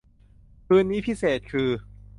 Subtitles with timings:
[0.67, 1.69] คืนนี้พิเศษคือ